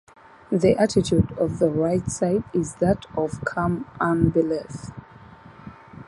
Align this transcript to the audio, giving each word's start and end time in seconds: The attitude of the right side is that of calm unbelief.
The 0.51 0.75
attitude 0.79 1.31
of 1.33 1.59
the 1.59 1.69
right 1.69 2.09
side 2.09 2.43
is 2.53 2.73
that 2.77 3.05
of 3.15 3.45
calm 3.45 3.85
unbelief. 3.99 4.89